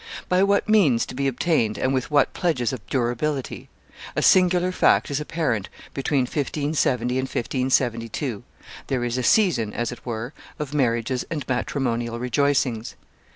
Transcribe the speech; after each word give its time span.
By 0.27 0.41
what 0.41 0.67
means 0.67 1.05
to 1.05 1.13
be 1.13 1.27
obtained 1.27 1.77
and 1.77 1.93
with 1.93 2.09
what 2.09 2.33
pledges 2.33 2.73
of 2.73 2.83
durability? 2.87 3.69
A 4.15 4.23
singular 4.23 4.71
fact 4.71 5.11
is 5.11 5.19
apparent 5.19 5.69
between 5.93 6.21
1570 6.21 7.19
and 7.19 7.27
1572; 7.27 8.41
there 8.87 9.03
is 9.03 9.19
a 9.19 9.21
season, 9.21 9.71
as 9.75 9.91
it 9.91 10.03
were, 10.03 10.33
of 10.57 10.73
marriages 10.73 11.23
and 11.29 11.47
matrimonial 11.47 12.19
rejoicings. 12.19 12.95